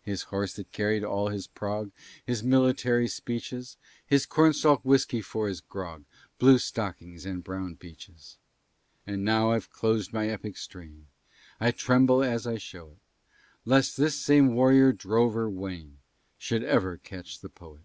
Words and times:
His 0.00 0.22
horse 0.22 0.54
that 0.54 0.72
carried 0.72 1.04
all 1.04 1.28
his 1.28 1.46
prog, 1.46 1.92
His 2.24 2.42
military 2.42 3.06
speeches, 3.08 3.76
His 4.06 4.24
corn 4.24 4.54
stalk 4.54 4.82
whiskey 4.86 5.20
for 5.20 5.48
his 5.48 5.60
grog, 5.60 6.06
Blue 6.38 6.58
stockings 6.58 7.26
and 7.26 7.44
brown 7.44 7.74
breeches. 7.74 8.38
And 9.06 9.22
now 9.22 9.50
I've 9.52 9.68
clos'd 9.68 10.14
my 10.14 10.28
epic 10.30 10.56
strain, 10.56 11.08
I 11.60 11.72
tremble 11.72 12.24
as 12.24 12.46
I 12.46 12.56
show 12.56 12.92
it, 12.92 12.98
Lest 13.66 13.98
this 13.98 14.18
same 14.18 14.54
warrior 14.54 14.94
drover, 14.94 15.50
Wayne, 15.50 15.98
Should 16.38 16.64
ever 16.64 16.96
catch 16.96 17.40
the 17.40 17.50
poet. 17.50 17.84